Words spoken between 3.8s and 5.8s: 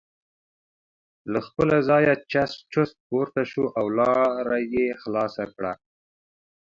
لاره یې خلاصه کړه.